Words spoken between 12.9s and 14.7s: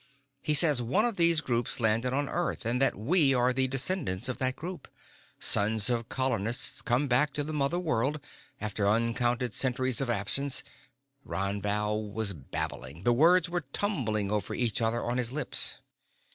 the words were tumbling over